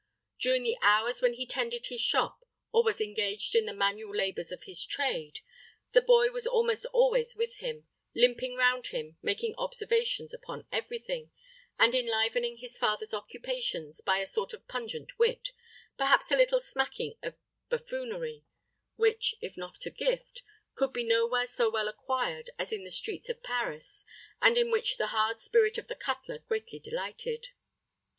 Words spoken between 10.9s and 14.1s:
thing, and enlivening his father's occupations